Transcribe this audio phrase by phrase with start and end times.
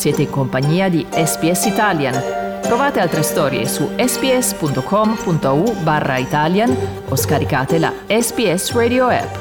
[0.00, 2.14] Siete in compagnia di SPS Italian.
[2.62, 6.74] Trovate altre storie su sps.com.au barra Italian
[7.06, 9.36] o scaricate la SPS Radio app.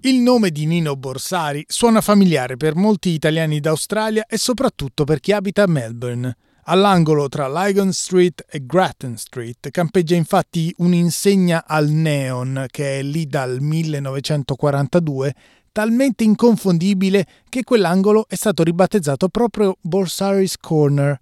[0.00, 5.30] Il nome di Nino Borsari suona familiare per molti italiani d'Australia e soprattutto per chi
[5.30, 6.36] abita a Melbourne.
[6.70, 13.26] All'angolo tra Lygon Street e Grattan Street campeggia infatti un'insegna al neon che è lì
[13.26, 15.34] dal 1942
[15.78, 21.16] talmente inconfondibile che quell'angolo è stato ribattezzato proprio Borsari's Corner.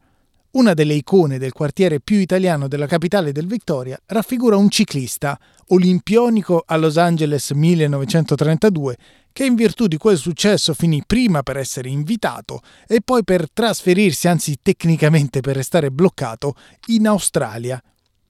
[0.52, 6.64] Una delle icone del quartiere più italiano della capitale del Victoria raffigura un ciclista, olimpionico
[6.66, 8.96] a Los Angeles 1932,
[9.30, 14.26] che in virtù di quel successo finì prima per essere invitato e poi per trasferirsi,
[14.26, 16.54] anzi tecnicamente per restare bloccato,
[16.86, 17.78] in Australia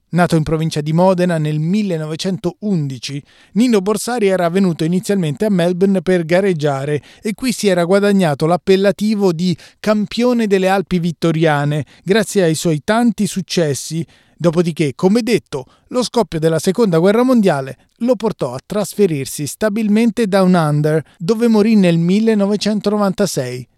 [0.09, 3.23] Nato in provincia di Modena nel 1911,
[3.55, 9.33] Nino Borsari era venuto inizialmente a Melbourne per gareggiare e qui si era guadagnato l'appellativo
[9.33, 14.07] di campione delle Alpi vittoriane grazie ai suoi tanti successi.
[14.37, 20.55] Dopodiché, come detto, lo scoppio della Seconda Guerra Mondiale lo portò a trasferirsi stabilmente Down
[20.55, 23.69] Under, dove morì nel 1996.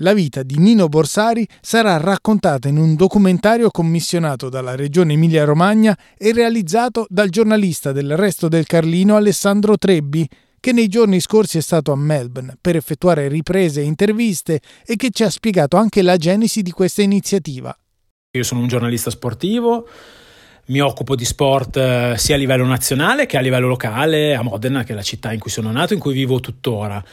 [0.00, 6.32] La vita di Nino Borsari sarà raccontata in un documentario commissionato dalla Regione Emilia-Romagna e
[6.32, 10.28] realizzato dal giornalista del Resto del Carlino Alessandro Trebbi,
[10.60, 15.10] che nei giorni scorsi è stato a Melbourne per effettuare riprese e interviste e che
[15.10, 17.76] ci ha spiegato anche la genesi di questa iniziativa.
[18.36, 19.88] Io sono un giornalista sportivo,
[20.66, 24.84] mi occupo di sport eh, sia a livello nazionale che a livello locale, a Modena,
[24.84, 27.04] che è la città in cui sono nato, in cui vivo tuttora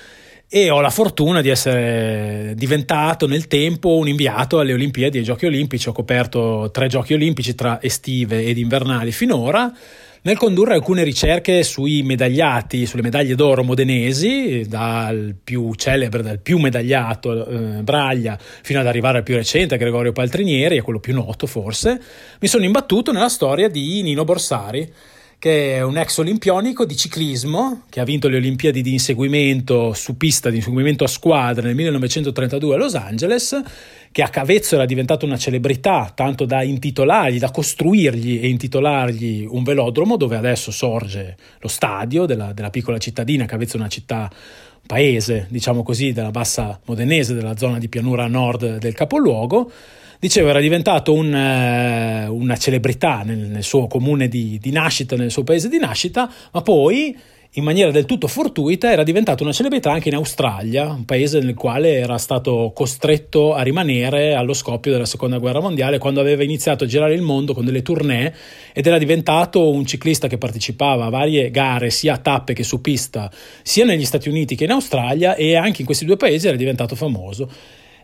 [0.55, 5.25] e ho la fortuna di essere diventato nel tempo un inviato alle Olimpiadi e ai
[5.25, 5.89] Giochi Olimpici.
[5.89, 9.69] Ho coperto tre Giochi Olimpici tra estive ed invernali finora
[10.21, 16.57] nel condurre alcune ricerche sui medagliati, sulle medaglie d'oro modenesi, dal più celebre, dal più
[16.57, 21.47] medagliato eh, Braglia, fino ad arrivare al più recente, Gregorio Paltrinieri, e quello più noto
[21.47, 22.01] forse,
[22.39, 24.89] mi sono imbattuto nella storia di Nino Borsari,
[25.39, 30.17] che è un ex olimpionico di ciclismo che ha vinto le Olimpiadi di inseguimento su
[30.17, 33.61] pista di inseguimento a squadra nel 1932 a Los Angeles,
[34.11, 39.63] che a Cavezzo era diventato una celebrità, tanto da intitolargli, da costruirgli e intitolargli un
[39.63, 43.45] velodromo dove adesso sorge lo stadio della, della piccola cittadina.
[43.45, 44.31] Cavezzo è una città
[44.85, 49.71] paese, diciamo così, della bassa modenese, della zona di pianura nord del capoluogo
[50.25, 55.29] dicevo, era diventato un, eh, una celebrità nel, nel suo comune di, di, nascita, nel
[55.29, 57.15] suo paese di nascita, ma poi
[57.57, 61.53] in maniera del tutto fortuita era diventato una celebrità anche in Australia, un paese nel
[61.53, 66.83] quale era stato costretto a rimanere allo scoppio della seconda guerra mondiale, quando aveva iniziato
[66.83, 68.33] a girare il mondo con delle tournée
[68.73, 72.81] ed era diventato un ciclista che partecipava a varie gare, sia a tappe che su
[72.81, 73.31] pista,
[73.61, 76.95] sia negli Stati Uniti che in Australia e anche in questi due paesi era diventato
[76.95, 77.49] famoso.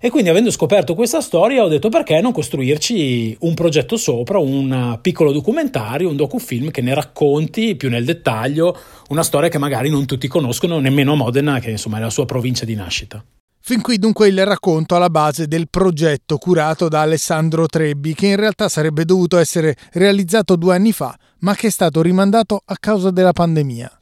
[0.04, 4.98] E quindi avendo scoperto questa storia ho detto perché non costruirci un progetto sopra, un
[5.00, 8.76] piccolo documentario, un docufilm che ne racconti più nel dettaglio
[9.10, 12.66] una storia che magari non tutti conoscono, nemmeno Modena, che insomma è la sua provincia
[12.66, 13.24] di nascita.
[13.60, 18.38] Fin qui dunque il racconto alla base del progetto curato da Alessandro Trebbi, che in
[18.38, 23.12] realtà sarebbe dovuto essere realizzato due anni fa, ma che è stato rimandato a causa
[23.12, 24.01] della pandemia.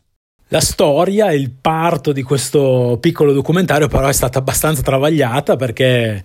[0.52, 6.24] La storia, il parto di questo piccolo documentario però è stata abbastanza travagliata perché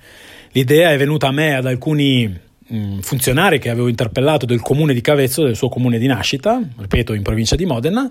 [0.52, 2.26] l'idea è venuta a me ad alcuni
[2.66, 7.12] mh, funzionari che avevo interpellato del comune di Cavezzo, del suo comune di nascita, ripeto
[7.12, 8.10] in provincia di Modena,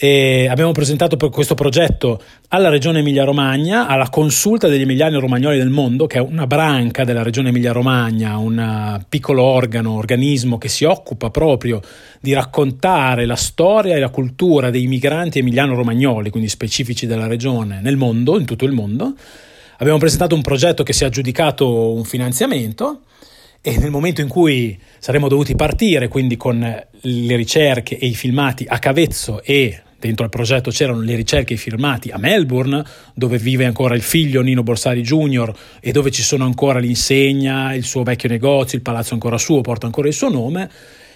[0.00, 6.06] e abbiamo presentato questo progetto alla Regione Emilia-Romagna, alla consulta degli emiliani romagnoli del mondo,
[6.06, 11.30] che è una branca della Regione Emilia-Romagna, un uh, piccolo organo, organismo che si occupa
[11.30, 11.80] proprio
[12.20, 17.96] di raccontare la storia e la cultura dei migranti emiliano-romagnoli, quindi specifici della regione, nel
[17.96, 19.14] mondo, in tutto il mondo.
[19.78, 23.00] Abbiamo presentato un progetto che si è aggiudicato un finanziamento
[23.60, 28.64] e nel momento in cui saremmo dovuti partire, quindi con le ricerche e i filmati
[28.68, 33.36] a Cavezzo e Dentro al progetto c'erano le ricerche e i firmati a Melbourne, dove
[33.36, 35.52] vive ancora il figlio Nino Borsari Jr.
[35.80, 39.86] e dove ci sono ancora l'insegna, il suo vecchio negozio, il palazzo ancora suo, porta
[39.86, 40.70] ancora il suo nome.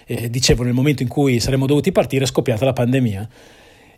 [0.05, 3.29] Eh, dicevo, nel momento in cui saremmo dovuti partire è scoppiata la pandemia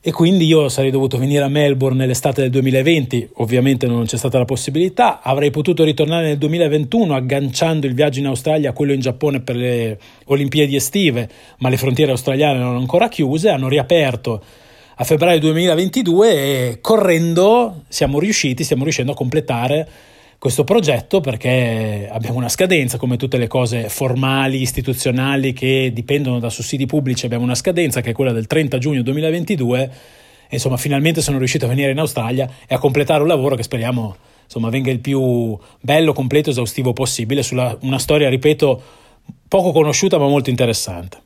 [0.08, 4.38] e quindi io sarei dovuto venire a Melbourne nell'estate del 2020, ovviamente non c'è stata
[4.38, 9.00] la possibilità, avrei potuto ritornare nel 2021 agganciando il viaggio in Australia a quello in
[9.00, 11.28] Giappone per le Olimpiadi estive,
[11.58, 14.44] ma le frontiere australiane erano ancora chiuse, hanno riaperto
[14.98, 19.88] a febbraio 2022 e correndo siamo riusciti, stiamo riuscendo a completare
[20.38, 26.50] questo progetto perché abbiamo una scadenza, come tutte le cose formali, istituzionali che dipendono da
[26.50, 29.82] sussidi pubblici, abbiamo una scadenza che è quella del 30 giugno 2022
[30.48, 33.64] e insomma finalmente sono riuscito a venire in Australia e a completare un lavoro che
[33.64, 38.82] speriamo insomma venga il più bello, completo, esaustivo possibile sulla una storia, ripeto,
[39.48, 41.22] poco conosciuta ma molto interessante.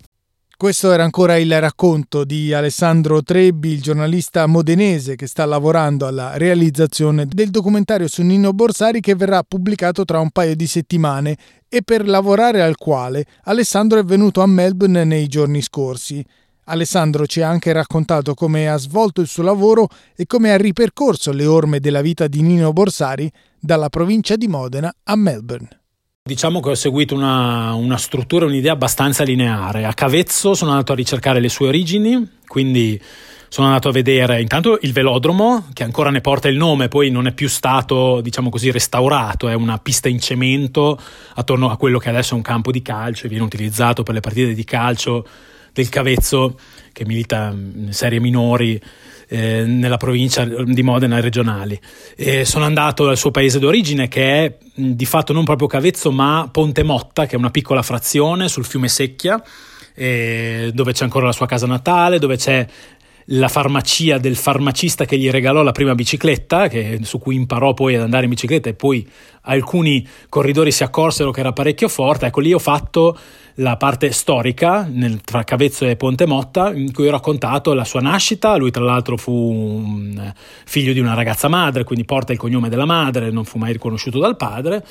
[0.60, 6.36] Questo era ancora il racconto di Alessandro Trebbi, il giornalista modenese che sta lavorando alla
[6.36, 11.38] realizzazione del documentario su Nino Borsari che verrà pubblicato tra un paio di settimane
[11.70, 16.22] e per lavorare al quale Alessandro è venuto a Melbourne nei giorni scorsi.
[16.66, 21.32] Alessandro ci ha anche raccontato come ha svolto il suo lavoro e come ha ripercorso
[21.32, 25.79] le orme della vita di Nino Borsari dalla provincia di Modena a Melbourne.
[26.30, 29.86] Diciamo che ho seguito una, una struttura, un'idea abbastanza lineare.
[29.86, 33.02] A Cavezzo sono andato a ricercare le sue origini, quindi
[33.48, 37.26] sono andato a vedere intanto il velodromo, che ancora ne porta il nome, poi non
[37.26, 41.02] è più stato, diciamo così, restaurato, è una pista in cemento
[41.34, 44.20] attorno a quello che adesso è un campo di calcio e viene utilizzato per le
[44.20, 45.26] partite di calcio
[45.80, 46.58] del Cavezzo,
[46.92, 48.80] che milita in serie minori
[49.30, 51.80] eh, nella provincia di Modena regionali.
[52.16, 56.50] E sono andato al suo paese d'origine che è di fatto non proprio Cavezzo ma
[56.52, 59.42] Ponte Motta che è una piccola frazione sul fiume Secchia
[59.94, 62.66] eh, dove c'è ancora la sua casa natale, dove c'è
[63.32, 67.96] la farmacia del farmacista che gli regalò la prima bicicletta, che, su cui imparò poi
[67.96, 69.08] ad andare in bicicletta e poi
[69.42, 72.28] alcuni corridori si accorsero che era parecchio forte.
[72.28, 73.18] Ecco, lì ho fatto
[73.60, 78.02] la parte storica nel, tra Cavezzo e Ponte Motta, in cui ho raccontato la sua
[78.02, 78.56] nascita.
[78.56, 80.34] Lui, tra l'altro, fu un
[80.66, 84.20] figlio di una ragazza madre, quindi porta il cognome della madre, non fu mai riconosciuto
[84.20, 84.84] dal padre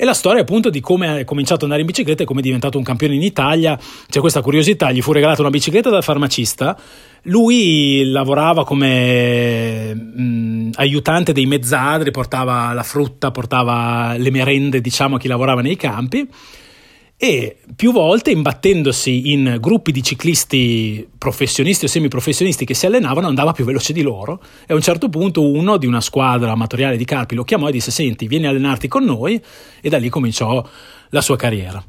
[0.00, 2.42] e la storia appunto di come ha cominciato ad andare in bicicletta e come è
[2.44, 3.76] diventato un campione in Italia.
[4.08, 6.78] C'è questa curiosità, gli fu regalata una bicicletta dal farmacista,
[7.22, 15.18] lui lavorava come mh, aiutante dei mezzadri, portava la frutta, portava le merende diciamo a
[15.18, 16.28] chi lavorava nei campi
[17.20, 23.50] e più volte imbattendosi in gruppi di ciclisti professionisti o semiprofessionisti che si allenavano andava
[23.50, 27.04] più veloce di loro e a un certo punto uno di una squadra amatoriale di
[27.04, 29.42] Carpi lo chiamò e disse senti vieni a allenarti con noi
[29.80, 30.64] e da lì cominciò
[31.08, 31.84] la sua carriera.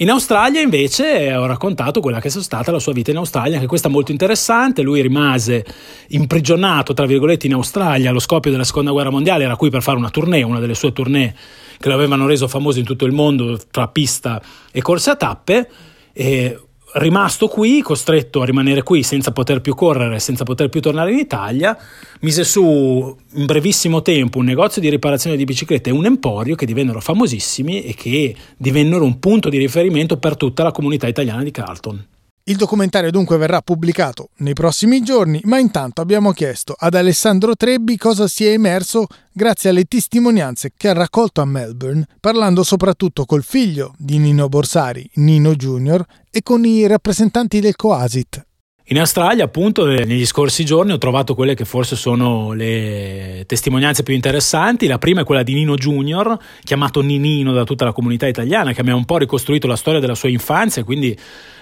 [0.00, 3.66] In Australia invece ho raccontato quella che è stata la sua vita in Australia, che
[3.66, 5.62] questa è molto interessante, lui rimase
[6.08, 9.98] imprigionato tra virgolette in Australia allo scoppio della seconda guerra mondiale, era qui per fare
[9.98, 11.34] una tournée, una delle sue tournée
[11.78, 14.40] che lo avevano reso famoso in tutto il mondo tra pista
[14.72, 15.68] e corse a tappe.
[16.14, 16.58] E
[16.94, 21.18] rimasto qui, costretto a rimanere qui senza poter più correre, senza poter più tornare in
[21.18, 21.76] Italia,
[22.20, 26.66] mise su in brevissimo tempo un negozio di riparazione di biciclette e un emporio che
[26.66, 31.50] divennero famosissimi e che divennero un punto di riferimento per tutta la comunità italiana di
[31.50, 32.06] Carlton.
[32.50, 37.96] Il documentario dunque verrà pubblicato nei prossimi giorni, ma intanto abbiamo chiesto ad Alessandro Trebbi
[37.96, 43.94] cosa sia emerso grazie alle testimonianze che ha raccolto a Melbourne, parlando soprattutto col figlio
[43.96, 48.44] di Nino Borsari, Nino Junior, e con i rappresentanti del Coasit,
[48.84, 54.14] in Australia, appunto, negli scorsi giorni ho trovato quelle che forse sono le testimonianze più
[54.14, 54.88] interessanti.
[54.88, 58.82] La prima è quella di Nino Junior, chiamato Ninino da tutta la comunità italiana, che
[58.82, 61.16] mi ha un po' ricostruito la storia della sua infanzia, quindi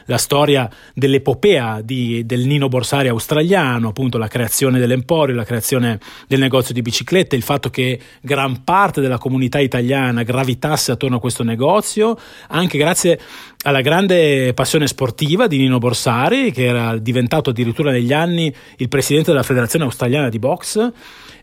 [0.09, 6.41] la storia dell'epopea di, del Nino Borsari australiano, appunto la creazione dell'emporio, la creazione del
[6.41, 11.43] negozio di biciclette, il fatto che gran parte della comunità italiana gravitasse attorno a questo
[11.43, 12.19] negozio,
[12.49, 13.20] anche grazie
[13.69, 19.31] alla grande passione sportiva di Nino Borsari, che era diventato addirittura negli anni il presidente
[19.31, 20.93] della Federazione Australiana di Box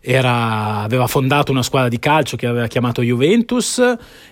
[0.08, 3.82] era, aveva fondato una squadra di calcio che aveva chiamato Juventus,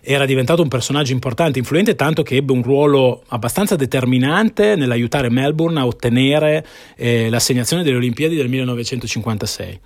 [0.00, 5.80] era diventato un personaggio importante, influente, tanto che ebbe un ruolo abbastanza determinante nell'aiutare Melbourne
[5.80, 6.64] a ottenere
[6.96, 9.80] eh, l'assegnazione delle Olimpiadi del 1956.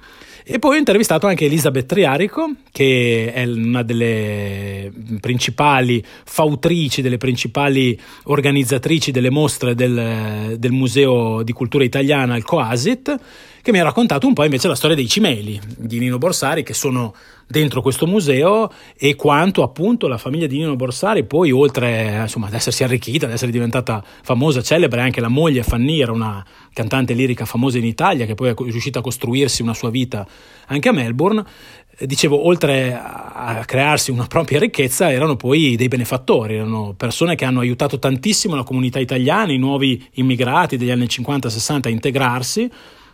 [0.50, 4.90] E poi ho intervistato anche Elisabeth Triarico, che è una delle
[5.20, 13.14] principali fautrici, delle principali organizzatrici delle mostre del, del Museo di Cultura Italiana, il Coasit,
[13.68, 16.72] che mi ha raccontato un po' invece la storia dei cimeli di Nino Borsari che
[16.72, 17.14] sono
[17.46, 22.54] dentro questo museo e quanto appunto la famiglia di Nino Borsari poi oltre insomma, ad
[22.54, 27.44] essersi arricchita, ad essere diventata famosa, celebre, anche la moglie Fanny era una cantante lirica
[27.44, 30.26] famosa in Italia che poi è riuscita a costruirsi una sua vita
[30.68, 31.44] anche a Melbourne,
[31.98, 37.60] dicevo, oltre a crearsi una propria ricchezza, erano poi dei benefattori, erano persone che hanno
[37.60, 42.70] aiutato tantissimo la comunità italiana, i nuovi immigrati degli anni 50-60 a integrarsi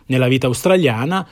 [0.07, 1.27] nella vita australiana.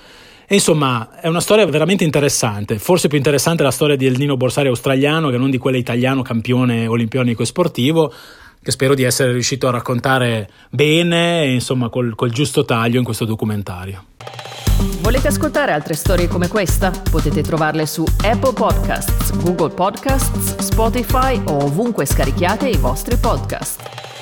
[0.46, 4.68] E insomma, è una storia veramente interessante, forse più interessante la storia del Nino Borsari
[4.68, 8.13] australiano che non di quella italiano campione olimpionico e sportivo,
[8.62, 13.03] che spero di essere riuscito a raccontare bene e insomma col, col giusto taglio in
[13.03, 14.06] questo documentario.
[15.01, 16.92] Volete ascoltare altre storie come questa?
[17.10, 24.12] Potete trovarle su Apple Podcasts, Google Podcasts, Spotify o ovunque scarichiate i vostri podcast.